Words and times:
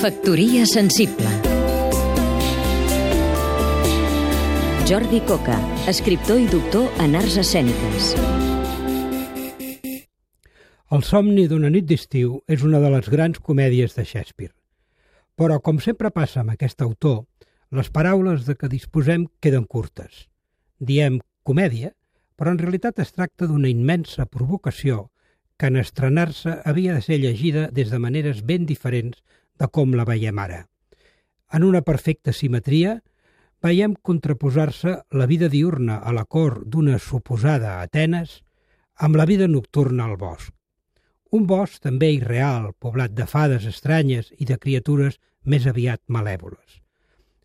Factoria 0.00 0.64
sensible 0.64 1.28
Jordi 4.88 5.18
Coca, 5.28 5.58
escriptor 5.92 6.38
i 6.40 6.46
doctor 6.48 6.86
en 7.04 7.18
arts 7.18 7.36
escèniques. 7.42 8.06
El 10.88 11.04
somni 11.04 11.44
d'una 11.52 11.68
nit 11.68 11.84
d'estiu 11.84 12.38
és 12.48 12.64
una 12.64 12.80
de 12.80 12.88
les 12.94 13.10
grans 13.12 13.42
comèdies 13.44 13.92
de 13.98 14.06
Shakespeare. 14.08 14.54
Però, 15.36 15.60
com 15.60 15.82
sempre 15.84 16.08
passa 16.08 16.40
amb 16.40 16.54
aquest 16.54 16.80
autor, 16.80 17.26
les 17.68 17.92
paraules 17.92 18.48
de 18.48 18.56
què 18.56 18.72
disposem 18.72 19.26
queden 19.44 19.68
curtes. 19.68 20.30
Diem 20.80 21.20
comèdia, 21.44 21.92
però 22.40 22.56
en 22.56 22.62
realitat 22.64 23.04
es 23.04 23.12
tracta 23.12 23.44
d'una 23.44 23.68
immensa 23.68 24.24
provocació 24.24 25.10
que 25.60 25.68
en 25.68 25.76
estrenar-se 25.76 26.56
havia 26.64 26.96
de 26.96 27.04
ser 27.04 27.20
llegida 27.20 27.68
des 27.68 27.92
de 27.92 28.00
maneres 28.00 28.40
ben 28.48 28.64
diferents 28.64 29.20
de 29.60 29.68
com 29.68 29.92
la 29.94 30.06
veiem 30.08 30.38
ara. 30.40 30.64
En 31.52 31.64
una 31.66 31.82
perfecta 31.86 32.32
simetria, 32.32 32.98
veiem 33.60 33.94
contraposar-se 34.08 34.94
la 35.12 35.26
vida 35.26 35.50
diurna 35.52 35.98
a 36.00 36.14
la 36.16 36.24
cor 36.24 36.62
d'una 36.64 36.98
suposada 36.98 37.80
Atenes 37.82 38.40
amb 38.96 39.16
la 39.20 39.26
vida 39.28 39.48
nocturna 39.48 40.06
al 40.06 40.16
bosc. 40.16 40.52
Un 41.36 41.46
bosc 41.46 41.82
també 41.82 42.10
irreal, 42.16 42.72
poblat 42.78 43.12
de 43.14 43.26
fades 43.26 43.66
estranyes 43.68 44.32
i 44.38 44.46
de 44.48 44.56
criatures 44.58 45.20
més 45.44 45.66
aviat 45.66 46.00
malèvoles. 46.08 46.80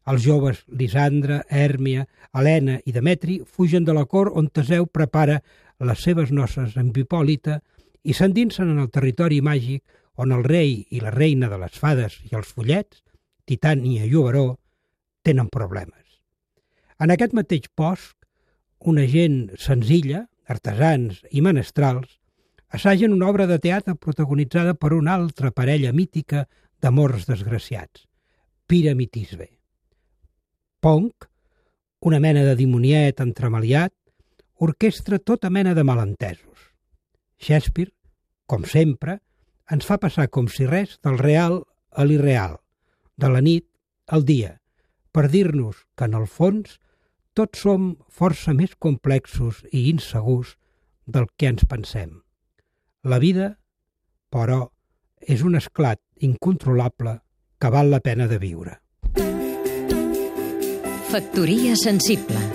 Els 0.05 0.21
joves 0.21 0.63
Lisandra, 0.69 1.41
Hèrmia, 1.49 2.05
Helena 2.33 2.79
i 2.85 2.93
Demetri 2.93 3.39
fugen 3.45 3.85
de 3.85 3.93
la 3.93 4.05
cor 4.05 4.31
on 4.33 4.49
Teseu 4.53 4.85
prepara 4.85 5.39
les 5.79 6.01
seves 6.01 6.31
noces 6.31 6.77
amb 6.77 6.97
Hipòlita 6.97 7.59
i 8.03 8.13
s'endinsen 8.13 8.69
en 8.69 8.81
el 8.83 8.91
territori 8.93 9.41
màgic 9.41 9.81
on 10.15 10.31
el 10.31 10.43
rei 10.43 10.85
i 10.91 11.01
la 11.03 11.11
reina 11.11 11.49
de 11.51 11.59
les 11.61 11.75
fades 11.79 12.19
i 12.29 12.35
els 12.37 12.51
follets, 12.55 13.01
Titània 13.45 14.05
i 14.05 14.15
Oberó, 14.15 14.59
tenen 15.25 15.49
problemes. 15.53 16.03
En 16.99 17.11
aquest 17.11 17.33
mateix 17.35 17.67
bosc, 17.77 18.15
una 18.79 19.05
gent 19.09 19.51
senzilla, 19.59 20.25
artesans 20.47 21.21
i 21.31 21.41
menestrals, 21.41 22.19
assagen 22.69 23.13
una 23.13 23.27
obra 23.29 23.47
de 23.47 23.59
teatre 23.59 23.95
protagonitzada 23.95 24.75
per 24.75 24.93
una 24.93 25.15
altra 25.15 25.51
parella 25.51 25.91
mítica 25.93 26.45
d'amors 26.81 27.25
desgraciats, 27.27 28.05
Piramitisbe. 28.67 29.49
Ponc, 30.81 31.27
una 32.05 32.19
mena 32.19 32.43
de 32.45 32.55
dimoniet 32.57 33.21
entremaliat, 33.21 33.93
orquestra 34.61 35.19
tota 35.19 35.49
mena 35.49 35.73
de 35.73 35.83
malentesos. 35.83 36.71
Shakespeare, 37.37 37.91
com 38.45 38.65
sempre, 38.65 39.19
ens 39.71 39.85
fa 39.85 39.97
passar 40.01 40.27
com 40.29 40.47
si 40.51 40.67
res 40.69 40.97
del 41.05 41.17
real 41.21 41.63
a 41.91 42.05
l'irreal, 42.05 42.59
de 43.17 43.29
la 43.31 43.41
nit 43.41 43.65
al 44.07 44.25
dia, 44.25 44.59
per 45.11 45.27
dir-nos 45.31 45.85
que, 45.95 46.05
en 46.05 46.17
el 46.19 46.27
fons, 46.27 46.77
tots 47.35 47.63
som 47.65 47.93
força 48.11 48.53
més 48.53 48.75
complexos 48.79 49.63
i 49.71 49.87
insegurs 49.89 50.55
del 51.05 51.27
que 51.37 51.49
ens 51.51 51.65
pensem. 51.69 52.21
La 53.03 53.19
vida, 53.19 53.55
però, 54.33 54.65
és 55.21 55.41
un 55.41 55.55
esclat 55.57 56.01
incontrolable 56.21 57.19
que 57.59 57.71
val 57.71 57.89
la 57.93 58.01
pena 58.03 58.27
de 58.27 58.41
viure. 58.41 58.77
Factoria 61.09 61.77
sensible 61.79 62.54